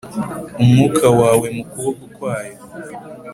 [0.61, 2.57] Umwuka wawe mu kuboko kwayo.